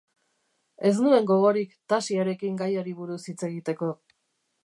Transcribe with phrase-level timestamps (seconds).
[0.89, 3.93] Ez nuen gogorik Tasiarekin gaiari buruz hitz egiteko.